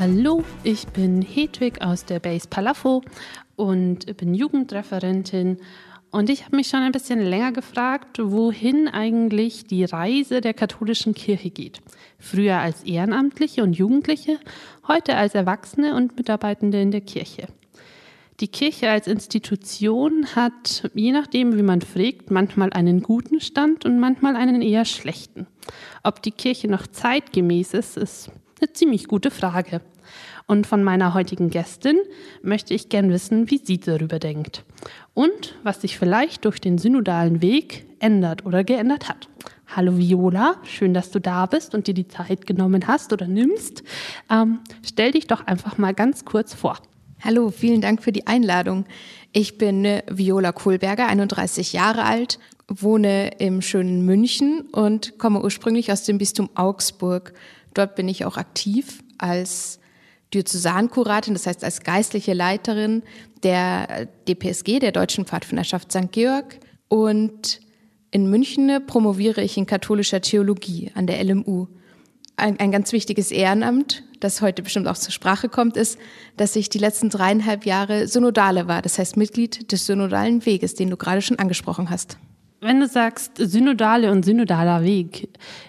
[0.00, 3.02] Hallo, ich bin Hedwig aus der Base Palafo
[3.56, 5.56] und bin Jugendreferentin.
[6.12, 11.14] Und ich habe mich schon ein bisschen länger gefragt, wohin eigentlich die Reise der katholischen
[11.14, 11.80] Kirche geht.
[12.20, 14.38] Früher als Ehrenamtliche und Jugendliche,
[14.86, 17.48] heute als Erwachsene und Mitarbeitende in der Kirche.
[18.38, 23.98] Die Kirche als Institution hat, je nachdem, wie man fragt, manchmal einen guten Stand und
[23.98, 25.48] manchmal einen eher schlechten.
[26.04, 28.30] Ob die Kirche noch zeitgemäß ist, ist
[28.60, 29.80] eine ziemlich gute Frage.
[30.46, 31.98] Und von meiner heutigen Gästin
[32.42, 34.64] möchte ich gern wissen, wie sie darüber denkt.
[35.12, 39.28] Und was sich vielleicht durch den synodalen Weg ändert oder geändert hat.
[39.66, 43.82] Hallo Viola, schön, dass du da bist und dir die Zeit genommen hast oder nimmst.
[44.30, 46.78] Ähm, stell dich doch einfach mal ganz kurz vor.
[47.20, 48.86] Hallo, vielen Dank für die Einladung.
[49.32, 56.04] Ich bin Viola Kohlberger, 31 Jahre alt, wohne im schönen München und komme ursprünglich aus
[56.04, 57.34] dem Bistum Augsburg.
[57.74, 59.78] Dort bin ich auch aktiv als
[60.34, 63.02] Diözesankuratin, das heißt als geistliche Leiterin
[63.42, 66.12] der DPSG, der Deutschen Pfadfinderschaft St.
[66.12, 66.58] Georg.
[66.88, 67.60] Und
[68.10, 71.66] in München promoviere ich in katholischer Theologie an der LMU.
[72.36, 75.98] Ein, ein ganz wichtiges Ehrenamt, das heute bestimmt auch zur Sprache kommt, ist,
[76.36, 80.90] dass ich die letzten dreieinhalb Jahre Synodale war, das heißt Mitglied des Synodalen Weges, den
[80.90, 82.18] du gerade schon angesprochen hast.
[82.60, 85.28] Wenn du sagst Synodale und synodaler Weg,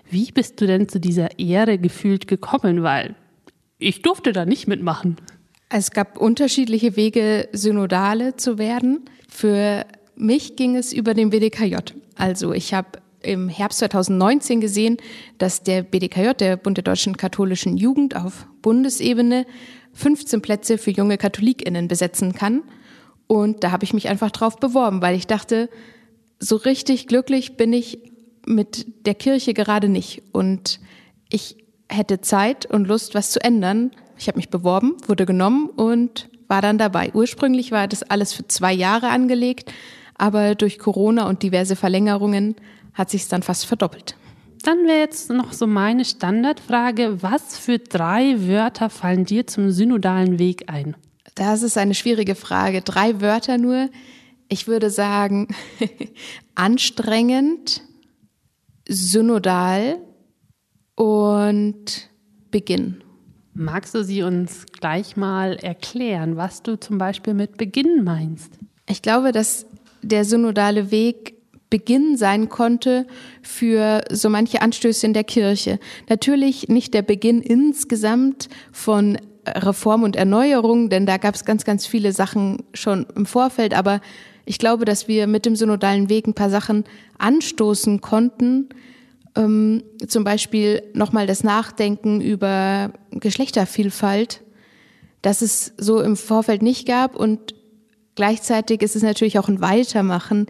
[0.09, 2.81] wie bist du denn zu dieser Ehre gefühlt gekommen?
[2.81, 3.15] Weil
[3.77, 5.17] ich durfte da nicht mitmachen.
[5.69, 9.05] Es gab unterschiedliche Wege, Synodale zu werden.
[9.29, 11.75] Für mich ging es über den BDKJ.
[12.15, 14.97] Also ich habe im Herbst 2019 gesehen,
[15.37, 19.45] dass der BDKJ, der Bund der deutschen katholischen Jugend auf Bundesebene,
[19.93, 22.63] 15 Plätze für junge KatholikInnen besetzen kann.
[23.27, 25.69] Und da habe ich mich einfach drauf beworben, weil ich dachte,
[26.39, 27.99] so richtig glücklich bin ich
[28.45, 30.23] mit der Kirche gerade nicht.
[30.31, 30.79] Und
[31.29, 31.57] ich
[31.89, 33.91] hätte Zeit und Lust, was zu ändern.
[34.17, 37.11] Ich habe mich beworben, wurde genommen und war dann dabei.
[37.13, 39.71] Ursprünglich war das alles für zwei Jahre angelegt,
[40.15, 42.55] aber durch Corona und diverse Verlängerungen
[42.93, 44.15] hat sich es dann fast verdoppelt.
[44.63, 50.37] Dann wäre jetzt noch so meine Standardfrage, was für drei Wörter fallen dir zum synodalen
[50.37, 50.97] Weg ein?
[51.35, 52.81] Das ist eine schwierige Frage.
[52.81, 53.89] Drei Wörter nur
[54.49, 55.47] ich würde sagen,
[56.55, 57.83] anstrengend,
[58.87, 59.99] synodal
[60.95, 62.09] und
[62.51, 63.03] Beginn.
[63.53, 68.53] Magst du sie uns gleich mal erklären, was du zum Beispiel mit Beginn meinst?
[68.87, 69.65] Ich glaube, dass
[70.01, 71.35] der synodale Weg
[71.69, 73.05] Beginn sein konnte
[73.43, 75.79] für so manche Anstöße in der Kirche.
[76.09, 81.85] Natürlich nicht der Beginn insgesamt von Reform und Erneuerung, denn da gab es ganz, ganz
[81.85, 84.01] viele Sachen schon im Vorfeld, aber
[84.45, 86.85] ich glaube, dass wir mit dem synodalen Weg ein paar Sachen
[87.17, 88.69] anstoßen konnten.
[89.35, 94.41] Ähm, zum Beispiel nochmal das Nachdenken über Geschlechtervielfalt,
[95.21, 97.15] das es so im Vorfeld nicht gab.
[97.15, 97.53] Und
[98.15, 100.47] gleichzeitig ist es natürlich auch ein Weitermachen,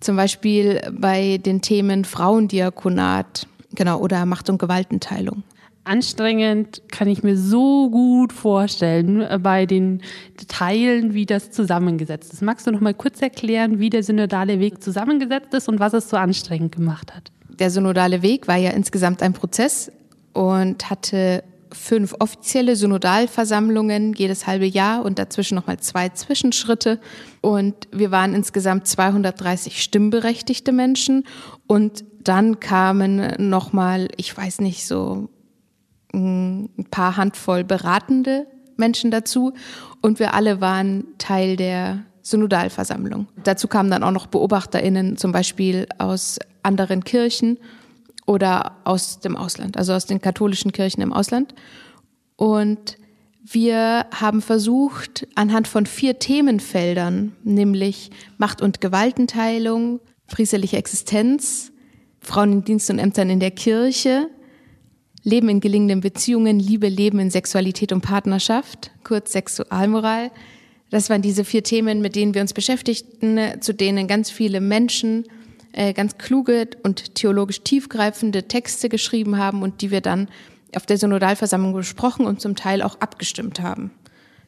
[0.00, 5.44] zum Beispiel bei den Themen Frauendiakonat, genau, oder Macht- und Gewaltenteilung
[5.84, 10.02] anstrengend kann ich mir so gut vorstellen äh, bei den
[10.48, 12.42] Teilen, wie das zusammengesetzt ist.
[12.42, 16.08] Magst du noch mal kurz erklären, wie der synodale Weg zusammengesetzt ist und was es
[16.08, 17.32] so anstrengend gemacht hat?
[17.48, 19.90] Der synodale Weg war ja insgesamt ein Prozess
[20.32, 27.00] und hatte fünf offizielle Synodalversammlungen jedes halbe Jahr und dazwischen nochmal zwei Zwischenschritte.
[27.40, 31.24] Und wir waren insgesamt 230 stimmberechtigte Menschen.
[31.66, 35.28] Und dann kamen nochmal, ich weiß nicht, so
[36.12, 38.46] ein paar Handvoll beratende
[38.76, 39.52] Menschen dazu
[40.00, 43.26] und wir alle waren Teil der Synodalversammlung.
[43.42, 47.58] Dazu kamen dann auch noch BeobachterInnen, zum Beispiel aus anderen Kirchen
[48.26, 51.54] oder aus dem Ausland, also aus den katholischen Kirchen im Ausland.
[52.36, 52.96] Und
[53.44, 61.72] wir haben versucht, anhand von vier Themenfeldern, nämlich Macht- und Gewaltenteilung, priesterliche Existenz,
[62.20, 64.28] Frauen in Dienst und Ämtern in der Kirche,
[65.24, 70.30] Leben in gelingenden Beziehungen, Liebe, Leben in Sexualität und Partnerschaft, kurz Sexualmoral.
[70.90, 75.24] Das waren diese vier Themen, mit denen wir uns beschäftigten, zu denen ganz viele Menschen
[75.72, 80.28] äh, ganz kluge und theologisch tiefgreifende Texte geschrieben haben und die wir dann
[80.74, 83.90] auf der Synodalversammlung besprochen und zum Teil auch abgestimmt haben.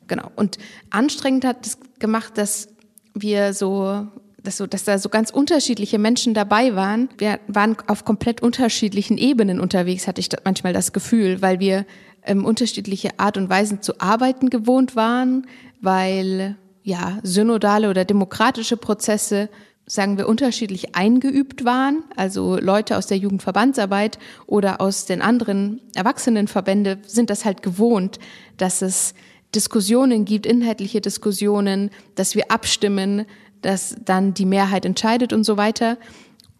[0.06, 0.30] Genau.
[0.36, 0.58] Und
[0.90, 2.68] anstrengend hat es gemacht, dass
[3.14, 4.06] wir so
[4.44, 7.08] dass, so, dass da so ganz unterschiedliche Menschen dabei waren.
[7.18, 11.86] Wir waren auf komplett unterschiedlichen Ebenen unterwegs, hatte ich manchmal das Gefühl, weil wir
[12.24, 15.46] ähm, unterschiedliche Art und Weisen zu arbeiten gewohnt waren,
[15.80, 19.48] weil ja synodale oder demokratische Prozesse
[19.86, 22.04] sagen wir, unterschiedlich eingeübt waren.
[22.16, 28.18] Also Leute aus der Jugendverbandsarbeit oder aus den anderen Erwachsenenverbände sind das halt gewohnt,
[28.56, 29.14] dass es
[29.54, 33.26] Diskussionen gibt, inhaltliche Diskussionen, dass wir abstimmen,
[33.64, 35.98] dass dann die Mehrheit entscheidet und so weiter.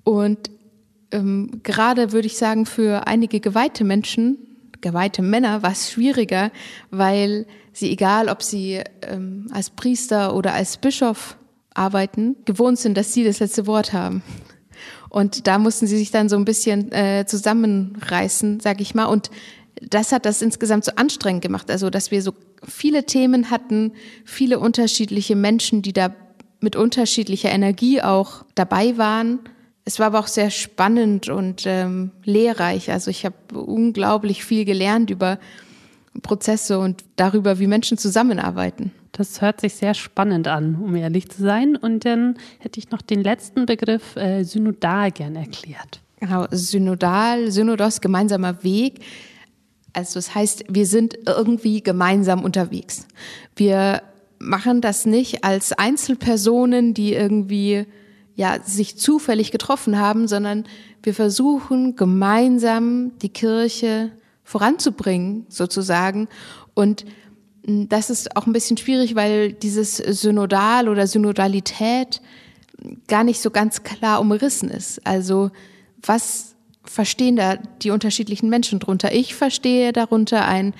[0.04, 0.50] Und
[1.10, 4.38] ähm, gerade würde ich sagen, für einige geweihte Menschen,
[4.80, 6.50] geweihte Männer, war es schwieriger,
[6.90, 11.36] weil sie, egal ob sie ähm, als Priester oder als Bischof
[11.74, 14.22] arbeiten, gewohnt sind, dass sie das letzte Wort haben.
[15.08, 19.04] Und da mussten sie sich dann so ein bisschen äh, zusammenreißen, sag ich mal.
[19.04, 19.30] Und
[19.80, 21.70] das hat das insgesamt so anstrengend gemacht.
[21.70, 22.34] Also, dass wir so
[22.66, 23.92] viele Themen hatten,
[24.24, 26.14] viele unterschiedliche Menschen, die da
[26.64, 29.38] mit unterschiedlicher Energie auch dabei waren.
[29.84, 32.90] Es war aber auch sehr spannend und ähm, lehrreich.
[32.90, 35.38] Also ich habe unglaublich viel gelernt über
[36.22, 38.92] Prozesse und darüber, wie Menschen zusammenarbeiten.
[39.12, 41.76] Das hört sich sehr spannend an, um ehrlich zu sein.
[41.76, 46.00] Und dann hätte ich noch den letzten Begriff äh, synodal gern erklärt.
[46.18, 49.00] Genau, synodal, synodos, gemeinsamer Weg.
[49.92, 53.06] Also das heißt, wir sind irgendwie gemeinsam unterwegs.
[53.54, 54.02] Wir
[54.38, 57.86] machen das nicht als Einzelpersonen, die irgendwie
[58.36, 60.64] ja sich zufällig getroffen haben, sondern
[61.02, 64.10] wir versuchen gemeinsam die Kirche
[64.42, 66.28] voranzubringen, sozusagen.
[66.74, 67.04] Und
[67.64, 72.20] hm, das ist auch ein bisschen schwierig, weil dieses Synodal oder Synodalität
[73.08, 75.06] gar nicht so ganz klar umrissen ist.
[75.06, 75.50] Also
[76.02, 76.54] was
[76.84, 79.12] verstehen da die unterschiedlichen Menschen drunter?
[79.12, 80.74] Ich verstehe darunter ein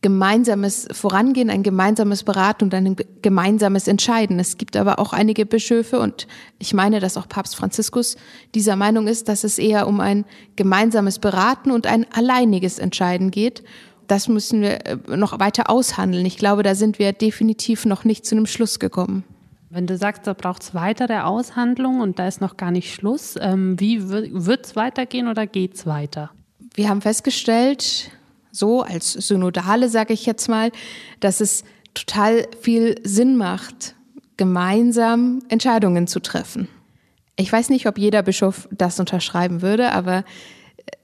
[0.00, 4.38] gemeinsames Vorangehen, ein gemeinsames Beraten und ein gemeinsames Entscheiden.
[4.38, 6.28] Es gibt aber auch einige Bischöfe und
[6.58, 8.16] ich meine, dass auch Papst Franziskus
[8.54, 10.24] dieser Meinung ist, dass es eher um ein
[10.54, 13.64] gemeinsames Beraten und ein alleiniges Entscheiden geht.
[14.06, 16.24] Das müssen wir äh, noch weiter aushandeln.
[16.26, 19.24] Ich glaube, da sind wir definitiv noch nicht zu einem Schluss gekommen.
[19.70, 23.34] Wenn du sagst, da braucht es weitere Aushandlung und da ist noch gar nicht Schluss,
[23.38, 26.30] ähm, wie wird es weitergehen oder geht es weiter?
[26.74, 28.10] Wir haben festgestellt,
[28.50, 30.70] so als Synodale sage ich jetzt mal,
[31.20, 31.64] dass es
[31.94, 33.94] total viel Sinn macht,
[34.36, 36.68] gemeinsam Entscheidungen zu treffen.
[37.36, 40.24] Ich weiß nicht, ob jeder Bischof das unterschreiben würde, aber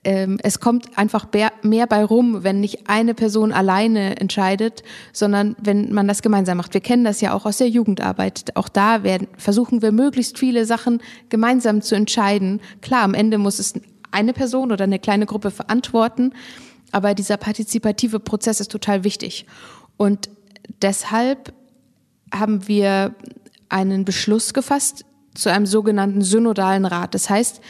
[0.05, 1.27] ähm, es kommt einfach
[1.63, 4.83] mehr bei rum, wenn nicht eine Person alleine entscheidet,
[5.13, 6.75] sondern wenn man das gemeinsam macht.
[6.75, 8.57] Wir kennen das ja auch aus der Jugendarbeit.
[8.57, 12.61] Auch da werden, versuchen wir möglichst viele Sachen gemeinsam zu entscheiden.
[12.83, 13.75] Klar, am Ende muss es
[14.11, 16.33] eine Person oder eine kleine Gruppe verantworten,
[16.95, 19.47] aber dieser partizipative Prozess ist total wichtig.
[19.97, 20.31] Und
[20.81, 21.53] deshalb
[22.33, 23.17] haben wir
[23.69, 25.05] einen Beschluss gefasst
[25.35, 27.13] zu einem sogenannten synodalen Rat.
[27.15, 27.61] Das heißt,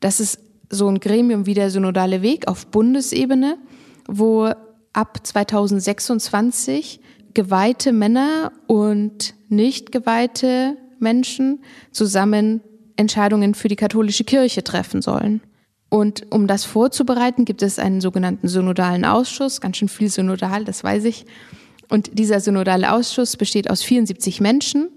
[0.00, 3.56] das ist so ein Gremium wie der synodale Weg auf Bundesebene,
[4.08, 4.50] wo
[4.92, 7.00] ab 2026
[7.34, 11.62] geweihte Männer und nicht geweihte Menschen
[11.92, 12.62] zusammen
[12.96, 15.40] Entscheidungen für die katholische Kirche treffen sollen.
[15.90, 20.82] Und um das vorzubereiten, gibt es einen sogenannten synodalen Ausschuss, ganz schön viel synodal, das
[20.82, 21.26] weiß ich.
[21.88, 24.88] Und dieser synodale Ausschuss besteht aus 74 Menschen,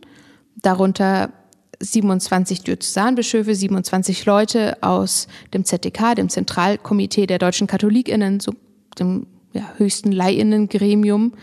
[0.62, 1.34] darunter
[1.80, 8.54] 27 Diözesanbischöfe, 27 Leute aus dem ZDK, dem Zentralkomitee der deutschen Katholikinnen, so
[9.00, 11.34] dem ja, höchsten Leihinnengremium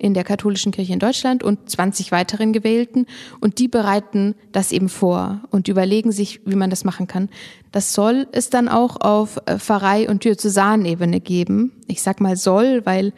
[0.00, 3.06] in der katholischen Kirche in Deutschland und 20 weiteren Gewählten.
[3.38, 7.28] Und die bereiten das eben vor und überlegen sich, wie man das machen kann.
[7.70, 11.72] Das soll es dann auch auf äh, Pfarrei- und Diözesanebene geben.
[11.86, 13.12] Ich sag mal soll, weil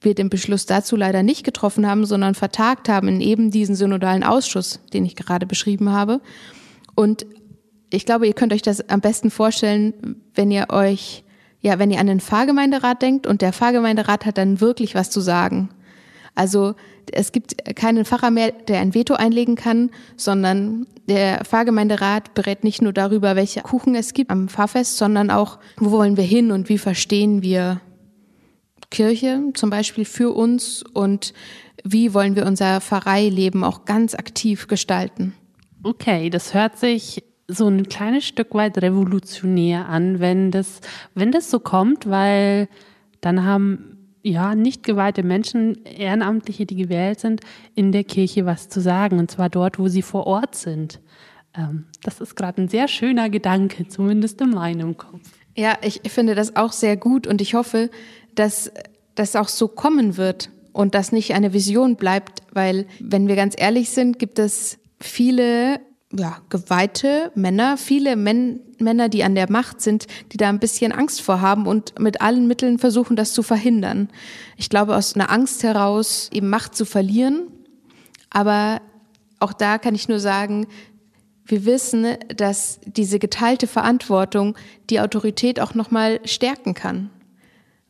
[0.00, 4.22] wir den Beschluss dazu leider nicht getroffen haben, sondern vertagt haben in eben diesen synodalen
[4.22, 6.20] Ausschuss, den ich gerade beschrieben habe.
[6.94, 7.26] Und
[7.90, 9.94] ich glaube, ihr könnt euch das am besten vorstellen,
[10.34, 11.24] wenn ihr euch,
[11.60, 15.20] ja, wenn ihr an den Pfarrgemeinderat denkt und der Pfarrgemeinderat hat dann wirklich was zu
[15.20, 15.70] sagen.
[16.34, 16.74] Also
[17.12, 22.82] es gibt keinen Pfarrer mehr, der ein Veto einlegen kann, sondern der Pfarrgemeinderat berät nicht
[22.82, 26.68] nur darüber, welche Kuchen es gibt am Pfarrfest, sondern auch, wo wollen wir hin und
[26.68, 27.80] wie verstehen wir
[28.90, 31.34] Kirche zum Beispiel für uns und
[31.82, 35.34] wie wollen wir unser Pfarreileben auch ganz aktiv gestalten.
[35.82, 40.80] Okay, das hört sich so ein kleines Stück weit revolutionär an, wenn das,
[41.14, 42.68] wenn das so kommt, weil
[43.20, 43.93] dann haben
[44.24, 47.42] ja, nicht geweihte Menschen, Ehrenamtliche, die gewählt sind,
[47.74, 50.98] in der Kirche was zu sagen, und zwar dort, wo sie vor Ort sind.
[51.54, 55.20] Ähm, das ist gerade ein sehr schöner Gedanke, zumindest in meinem Kopf.
[55.54, 57.90] Ja, ich finde das auch sehr gut und ich hoffe,
[58.34, 58.72] dass
[59.14, 60.50] das auch so kommen wird.
[60.72, 65.78] und das nicht eine Vision bleibt, weil wenn wir ganz ehrlich sind, gibt es viele
[66.16, 70.92] ja, geweihte Männer, viele Men Männer, die an der Macht sind, die da ein bisschen
[70.92, 74.08] Angst vor haben und mit allen Mitteln versuchen, das zu verhindern.
[74.56, 77.46] Ich glaube, aus einer Angst heraus eben Macht zu verlieren.
[78.30, 78.80] Aber
[79.38, 80.66] auch da kann ich nur sagen,
[81.46, 84.56] wir wissen, dass diese geteilte Verantwortung
[84.90, 87.10] die Autorität auch nochmal stärken kann.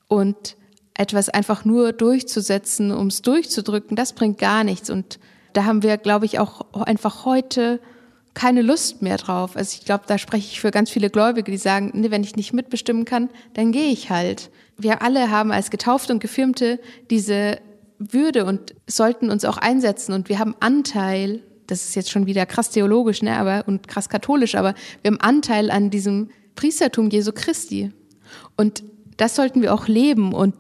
[0.07, 0.57] Und
[0.95, 4.91] etwas einfach nur durchzusetzen, um es durchzudrücken, das bringt gar nichts.
[4.91, 5.19] Und
[5.55, 7.81] da haben wir, glaube ich, auch einfach heute
[8.35, 9.57] keine Lust mehr drauf.
[9.57, 12.37] Also ich glaube, da spreche ich für ganz viele Gläubige, die sagen, nee, wenn ich
[12.37, 14.51] nicht mitbestimmen kann, dann gehe ich halt.
[14.77, 17.59] Wir alle haben als Getaufte und Gefirmte diese
[17.99, 22.45] Würde und sollten uns auch einsetzen und wir haben Anteil, das ist jetzt schon wieder
[22.45, 27.33] krass theologisch, ne, aber und krass katholisch, aber wir haben Anteil an diesem Priestertum Jesu
[27.33, 27.93] Christi.
[28.57, 28.83] Und
[29.17, 30.55] das sollten wir auch leben und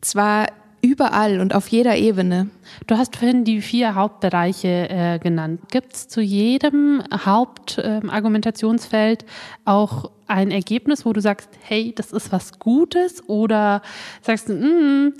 [0.00, 0.46] zwar
[0.82, 2.48] Überall und auf jeder Ebene.
[2.86, 5.60] Du hast vorhin die vier Hauptbereiche äh, genannt.
[5.70, 9.26] Gibt es zu jedem Hauptargumentationsfeld äh,
[9.66, 13.28] auch ein Ergebnis, wo du sagst, hey, das ist was Gutes?
[13.28, 13.82] Oder
[14.22, 15.12] sagst du, mm,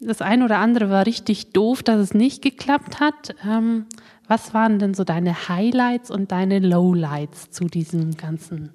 [0.00, 3.34] das eine oder andere war richtig doof, dass es nicht geklappt hat?
[3.44, 3.86] Ähm,
[4.28, 8.70] was waren denn so deine Highlights und deine Lowlights zu diesem Ganzen?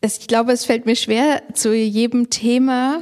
[0.00, 3.00] Ich glaube, es fällt mir schwer, zu jedem Thema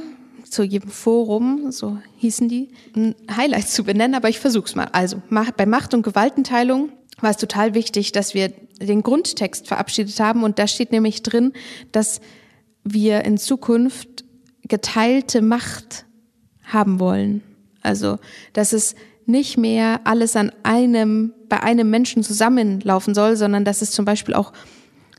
[0.51, 4.89] zu jedem Forum, so hießen die, ein Highlight zu benennen, aber ich versuch's mal.
[4.91, 5.21] Also
[5.55, 6.89] bei Macht- und Gewaltenteilung
[7.21, 11.53] war es total wichtig, dass wir den Grundtext verabschiedet haben und da steht nämlich drin,
[11.91, 12.19] dass
[12.83, 14.25] wir in Zukunft
[14.63, 16.05] geteilte Macht
[16.63, 17.43] haben wollen.
[17.81, 18.17] Also,
[18.53, 23.91] dass es nicht mehr alles an einem, bei einem Menschen zusammenlaufen soll, sondern dass es
[23.91, 24.51] zum Beispiel auch,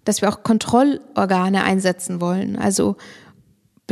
[0.05, 2.57] dass wir auch Kontrollorgane einsetzen wollen.
[2.57, 2.97] Also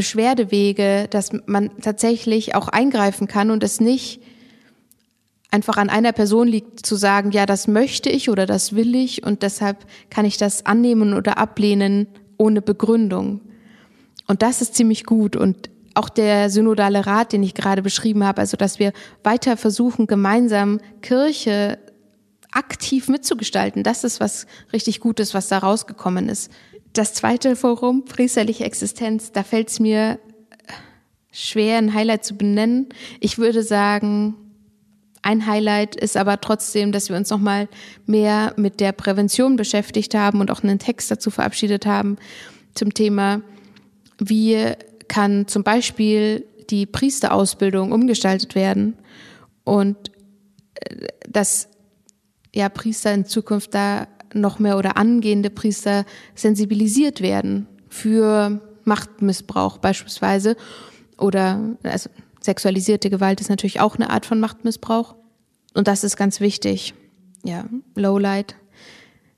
[0.01, 4.23] Beschwerdewege, dass man tatsächlich auch eingreifen kann und es nicht
[5.51, 9.25] einfach an einer Person liegt zu sagen, ja, das möchte ich oder das will ich
[9.25, 12.07] und deshalb kann ich das annehmen oder ablehnen
[12.39, 13.43] ohne Begründung.
[14.27, 18.41] Und das ist ziemlich gut und auch der synodale Rat, den ich gerade beschrieben habe,
[18.41, 21.79] also dass wir weiter versuchen, gemeinsam Kirche
[22.53, 26.51] aktiv mitzugestalten, das ist was richtig Gutes, was da rausgekommen ist.
[26.93, 30.19] Das zweite Forum, priesterliche Existenz, da fällt es mir
[31.31, 32.89] schwer, ein Highlight zu benennen.
[33.21, 34.35] Ich würde sagen,
[35.23, 37.69] ein Highlight ist aber trotzdem, dass wir uns nochmal
[38.07, 42.17] mehr mit der Prävention beschäftigt haben und auch einen Text dazu verabschiedet haben
[42.75, 43.43] zum Thema,
[44.19, 44.73] wie
[45.09, 48.97] kann zum Beispiel die Priesterausbildung umgestaltet werden
[49.65, 49.97] und
[50.75, 51.69] äh, dass
[52.55, 60.57] ja Priester in Zukunft da noch mehr oder angehende Priester sensibilisiert werden für Machtmissbrauch beispielsweise
[61.19, 62.09] oder also
[62.41, 65.15] sexualisierte Gewalt ist natürlich auch eine Art von Machtmissbrauch
[65.75, 66.95] und das ist ganz wichtig.
[67.45, 68.57] Ja, Lowlight.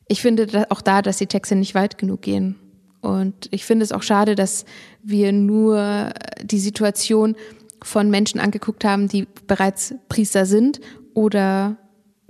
[0.09, 2.57] Ich finde auch da, dass die Texte nicht weit genug gehen.
[3.01, 4.65] Und ich finde es auch schade, dass
[5.03, 7.37] wir nur die Situation
[7.83, 10.81] von Menschen angeguckt haben, die bereits Priester sind
[11.15, 11.77] oder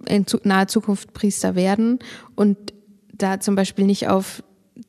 [0.07, 1.99] in naher Zukunft Priester werden
[2.35, 2.73] und
[3.13, 4.43] da zum Beispiel nicht auf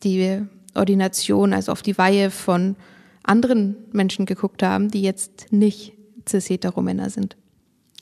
[0.03, 0.41] die
[0.75, 2.75] Ordination, also auf die Weihe von
[3.23, 5.93] anderen Menschen geguckt haben, die jetzt nicht
[6.27, 7.37] cis-hetero-Männer sind.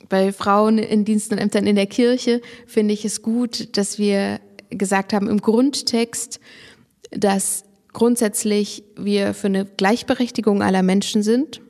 [0.09, 4.39] Bei Frauen in Diensten und Ämtern in der Kirche finde ich es gut, dass wir
[4.69, 6.39] gesagt haben im Grundtext,
[7.11, 11.61] dass grundsätzlich wir für eine Gleichberechtigung aller Menschen sind.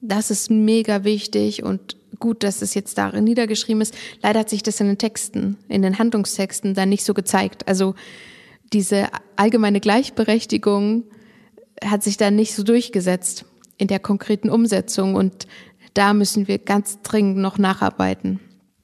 [0.00, 3.94] Das ist mega wichtig und gut, dass es jetzt darin niedergeschrieben ist.
[4.22, 7.68] Leider hat sich das in den Texten, in den Handlungstexten dann nicht so gezeigt.
[7.68, 7.94] Also
[8.72, 11.04] diese allgemeine Gleichberechtigung
[11.82, 13.44] hat sich dann nicht so durchgesetzt
[13.78, 15.46] in der konkreten Umsetzung und
[15.94, 18.40] da müssen wir ganz dringend noch nacharbeiten.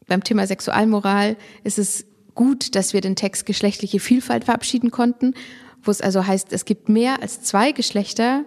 [0.07, 5.35] Beim Thema Sexualmoral ist es gut, dass wir den Text geschlechtliche Vielfalt verabschieden konnten,
[5.83, 8.45] wo es also heißt, es gibt mehr als zwei Geschlechter,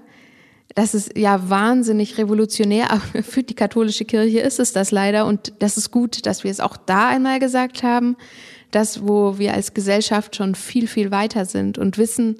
[0.75, 5.25] das ist ja wahnsinnig revolutionär, aber für die katholische Kirche ist es das leider.
[5.25, 8.15] Und das ist gut, dass wir es auch da einmal gesagt haben.
[8.71, 12.37] Das, wo wir als Gesellschaft schon viel, viel weiter sind und wissen,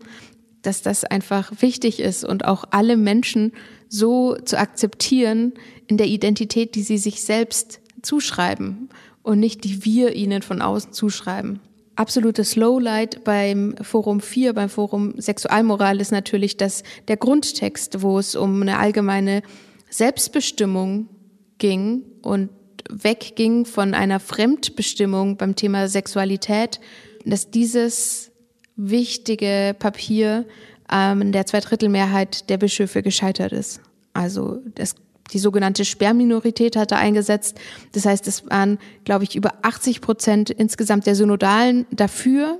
[0.62, 3.54] dass das einfach wichtig ist und auch alle Menschen
[3.88, 5.54] so zu akzeptieren
[5.88, 8.90] in der Identität, die sie sich selbst zuschreiben
[9.24, 11.62] und nicht die wir ihnen von außen zuschreiben
[12.00, 18.36] absolutes Lowlight beim Forum 4, beim Forum Sexualmoral ist natürlich, dass der Grundtext, wo es
[18.36, 19.44] um eine allgemeine
[19.90, 21.10] Selbstbestimmung
[21.58, 22.50] ging und
[22.90, 26.80] wegging von einer Fremdbestimmung beim Thema Sexualität,
[27.26, 28.32] dass dieses
[28.78, 30.46] wichtige Papier
[30.92, 33.82] ähm, der Zweidrittelmehrheit der Bischöfe gescheitert ist.
[34.14, 34.96] Also es
[35.34, 37.60] Die sogenannte Sperrminorität hatte eingesetzt.
[37.92, 42.60] Das heißt, es waren, glaube ich, über 80 Prozent insgesamt der Synodalen dafür,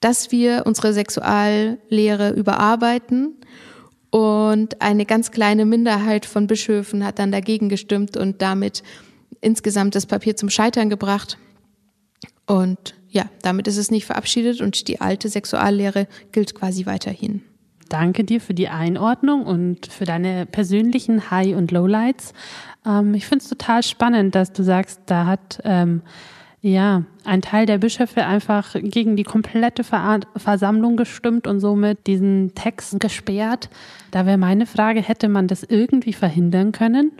[0.00, 3.34] dass wir unsere Sexuallehre überarbeiten.
[4.10, 8.82] Und eine ganz kleine Minderheit von Bischöfen hat dann dagegen gestimmt und damit
[9.40, 11.38] insgesamt das Papier zum Scheitern gebracht.
[12.46, 17.42] Und ja, damit ist es nicht verabschiedet und die alte Sexuallehre gilt quasi weiterhin.
[17.88, 22.34] Danke dir für die Einordnung und für deine persönlichen High- und Lowlights.
[22.86, 26.02] Ähm, ich finde es total spannend, dass du sagst, da hat ähm,
[26.60, 32.54] ja ein Teil der Bischöfe einfach gegen die komplette Ver Versammlung gestimmt und somit diesen
[32.54, 33.70] Text gesperrt.
[34.10, 37.12] Da wäre meine Frage, hätte man das irgendwie verhindern können?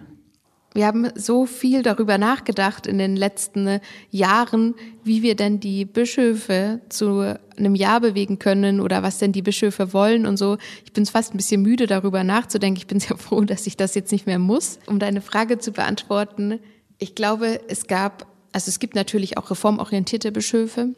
[0.75, 6.81] Wir haben so viel darüber nachgedacht in den letzten Jahren, wie wir denn die Bischöfe
[6.89, 10.59] zu einem Ja bewegen können oder was denn die Bischöfe wollen und so.
[10.85, 12.79] Ich bin fast ein bisschen müde darüber nachzudenken.
[12.79, 14.79] Ich bin sehr froh, dass ich das jetzt nicht mehr muss.
[14.87, 16.61] Um deine Frage zu beantworten,
[16.99, 20.95] ich glaube, es gab, also es gibt natürlich auch reformorientierte Bischöfe,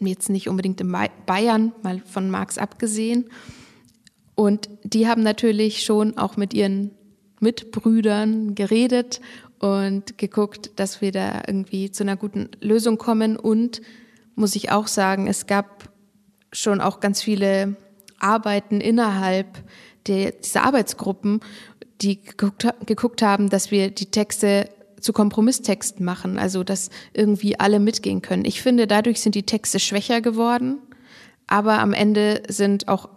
[0.00, 0.96] jetzt nicht unbedingt in
[1.26, 3.26] Bayern, mal von Marx abgesehen.
[4.34, 6.90] Und die haben natürlich schon auch mit ihren
[7.40, 9.20] Mitbrüdern geredet
[9.58, 13.36] und geguckt, dass wir da irgendwie zu einer guten Lösung kommen.
[13.36, 13.80] Und
[14.34, 15.88] muss ich auch sagen, es gab
[16.52, 17.76] schon auch ganz viele
[18.18, 19.46] Arbeiten innerhalb
[20.06, 21.40] der, dieser Arbeitsgruppen,
[22.00, 24.68] die geguckt, geguckt haben, dass wir die Texte
[25.00, 28.44] zu Kompromisstexten machen, also dass irgendwie alle mitgehen können.
[28.44, 30.78] Ich finde, dadurch sind die Texte schwächer geworden,
[31.46, 33.08] aber am Ende sind auch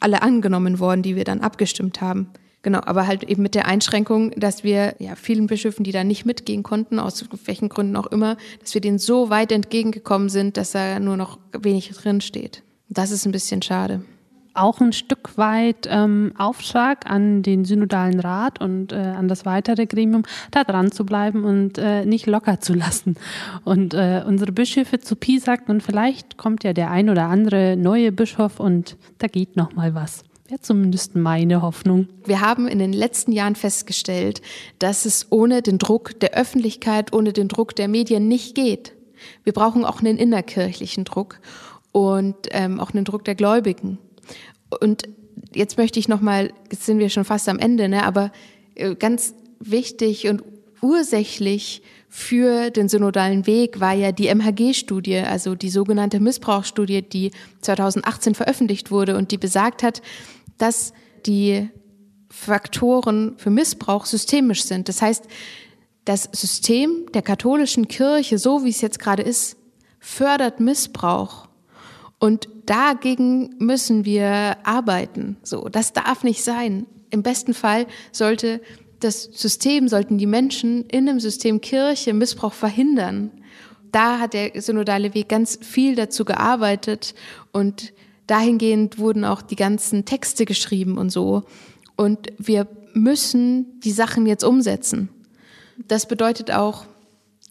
[0.00, 2.30] alle angenommen worden, die wir dann abgestimmt haben.
[2.66, 6.26] Genau, aber halt eben mit der Einschränkung, dass wir ja vielen Bischöfen, die da nicht
[6.26, 10.72] mitgehen konnten, aus welchen Gründen auch immer, dass wir denen so weit entgegengekommen sind, dass
[10.72, 12.64] da nur noch wenig drin steht.
[12.88, 14.02] Das ist ein bisschen schade
[14.54, 19.84] auch ein Stück weit ähm, Auftrag an den Synodalen Rat und äh, an das weitere
[19.84, 23.16] Gremium, da dran zu bleiben und äh, nicht locker zu lassen.
[23.64, 27.76] Und äh, unsere Bischöfe zu Pi sagt, und vielleicht kommt ja der ein oder andere
[27.76, 30.24] neue Bischof und da geht noch mal was.
[30.48, 32.06] Wäre zumindest meine Hoffnung.
[32.24, 34.42] Wir haben in den letzten Jahren festgestellt,
[34.78, 38.92] dass es ohne den Druck der Öffentlichkeit, ohne den Druck der Medien nicht geht.
[39.42, 41.40] Wir brauchen auch einen innerkirchlichen Druck
[41.90, 43.98] und ähm, auch einen Druck der Gläubigen.
[44.80, 45.08] Und
[45.52, 48.30] jetzt möchte ich noch mal, jetzt sind wir schon fast am Ende, ne, aber
[48.76, 50.44] äh, ganz wichtig und
[50.80, 57.32] ursächlich für den synodalen Weg war ja die MHG-Studie, also die sogenannte Missbrauchsstudie, die
[57.62, 60.02] 2018 veröffentlicht wurde und die besagt hat,
[60.58, 60.92] dass
[61.26, 61.68] die
[62.30, 64.88] Faktoren für Missbrauch systemisch sind.
[64.88, 65.24] Das heißt,
[66.04, 69.56] das System der katholischen Kirche, so wie es jetzt gerade ist,
[69.98, 71.48] fördert Missbrauch.
[72.18, 75.36] Und dagegen müssen wir arbeiten.
[75.42, 76.86] So, das darf nicht sein.
[77.10, 78.60] Im besten Fall sollte
[79.00, 83.30] das System, sollten die Menschen in dem System Kirche Missbrauch verhindern.
[83.92, 87.14] Da hat der synodale Weg ganz viel dazu gearbeitet
[87.52, 87.92] und
[88.26, 91.44] dahingehend wurden auch die ganzen Texte geschrieben und so.
[91.96, 95.08] Und wir müssen die Sachen jetzt umsetzen.
[95.88, 96.86] Das bedeutet auch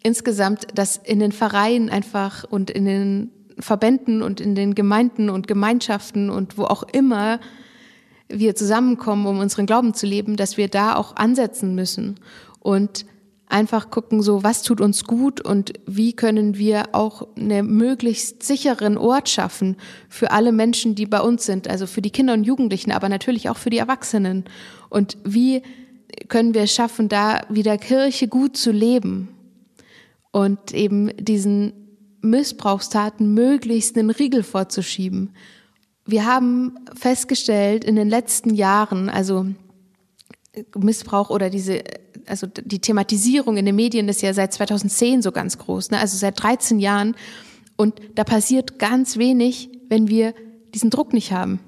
[0.03, 5.47] insgesamt, dass in den Vereinen einfach und in den Verbänden und in den Gemeinden und
[5.47, 7.39] Gemeinschaften und wo auch immer
[8.27, 12.19] wir zusammenkommen, um unseren Glauben zu leben, dass wir da auch ansetzen müssen
[12.59, 13.05] und
[13.47, 18.97] einfach gucken, so was tut uns gut und wie können wir auch einen möglichst sicheren
[18.97, 19.77] Ort schaffen
[20.09, 23.49] für alle Menschen, die bei uns sind, also für die Kinder und Jugendlichen, aber natürlich
[23.49, 24.45] auch für die Erwachsenen.
[24.89, 25.61] Und wie
[26.27, 29.29] können wir es schaffen, da wieder Kirche gut zu leben
[30.31, 31.73] und eben diesen
[32.21, 35.33] Missbrauchstaten möglichst einen Riegel vorzuschieben
[36.05, 39.47] wir haben festgestellt in den letzten Jahren, also
[40.75, 41.83] Missbrauch oder diese,
[42.27, 45.99] also die Thematisierung in den Medien ist ja seit 2010 so ganz groß, ne?
[45.99, 47.15] also seit 13 Jahren.
[47.75, 50.33] Und da passiert ganz wenig, wenn wir
[50.73, 51.59] diesen Druck nicht haben.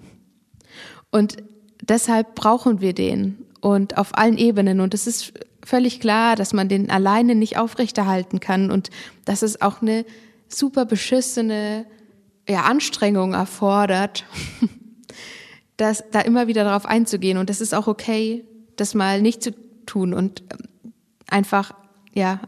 [1.11, 1.37] Und
[1.81, 4.81] deshalb brauchen wir den und auf allen Ebenen.
[4.81, 5.33] Und es ist
[5.65, 8.89] völlig klar, dass man den alleine nicht aufrechterhalten kann und
[9.25, 10.05] dass es auch eine
[10.47, 11.85] super beschissene
[12.47, 14.25] ja, Anstrengung erfordert,
[15.77, 17.37] das, da immer wieder darauf einzugehen.
[17.37, 18.45] Und das ist auch okay,
[18.77, 19.51] das mal nicht zu
[19.87, 20.93] tun und ähm,
[21.27, 21.73] einfach,
[22.13, 22.41] ja,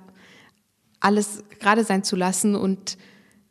[1.00, 2.98] alles gerade sein zu lassen und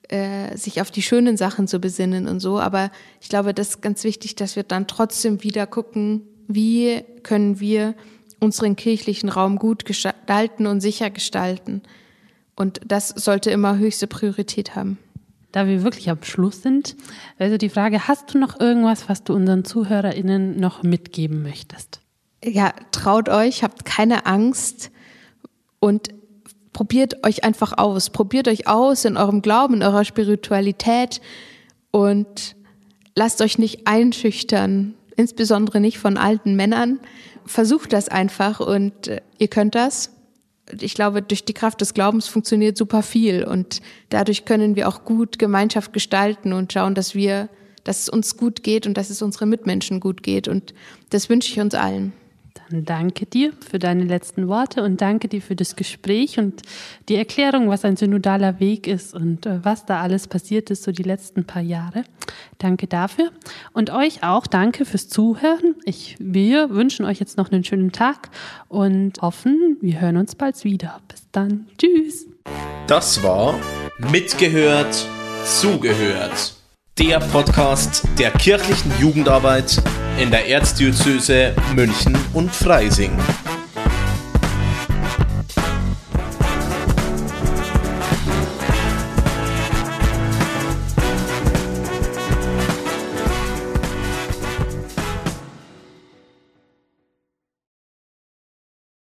[0.08, 2.60] äh, sich auf die schönen Sachen zu besinnen und so.
[2.60, 7.58] Aber ich glaube, das ist ganz wichtig, dass wir dann trotzdem wieder gucken, wie können
[7.58, 7.94] wir
[8.38, 11.82] unseren kirchlichen Raum gut gestalten und sicher gestalten.
[12.54, 14.98] Und das sollte immer höchste Priorität haben
[15.52, 16.96] da wir wirklich am Schluss sind,
[17.38, 22.00] also die Frage, hast du noch irgendwas, was du unseren ZuhörerInnen noch mitgeben möchtest?
[22.44, 24.90] Ja, traut euch, habt keine Angst
[25.80, 26.10] und
[26.72, 28.10] probiert euch einfach aus.
[28.10, 31.20] Probiert euch aus in eurem Glauben, in eurer Spiritualität
[31.90, 32.54] und
[33.16, 37.00] lasst euch nicht einschüchtern, insbesondere nicht von alten Männern.
[37.46, 40.12] Versucht das einfach und äh, ihr könnt das.
[40.80, 45.04] Ich glaube, durch die Kraft des Glaubens funktioniert super viel und dadurch können wir auch
[45.04, 47.48] gut Gemeinschaft gestalten und schauen, dass wir,
[47.84, 50.74] dass es uns gut geht und dass es unseren Mitmenschen gut geht und
[51.10, 52.12] das wünsche ich uns allen.
[52.70, 56.62] Danke dir für deine letzten Worte und danke dir für das Gespräch und
[57.08, 60.92] die Erklärung, was ein synodaler Weg ist und äh, was da alles passiert ist, so
[60.92, 62.04] die letzten paar Jahre.
[62.58, 63.30] Danke dafür.
[63.72, 65.76] Und euch auch danke fürs Zuhören.
[65.84, 68.30] Ich, wir wünschen euch jetzt noch einen schönen Tag
[68.68, 71.00] und hoffen, wir hören uns bald wieder.
[71.08, 71.66] Bis dann.
[71.78, 72.26] Tschüss.
[72.86, 73.58] Das war
[74.12, 75.06] Mitgehört,
[75.44, 76.54] Zugehört.
[76.98, 79.80] Der Podcast der kirchlichen Jugendarbeit
[80.18, 83.12] in der Erzdiözese München und Freising.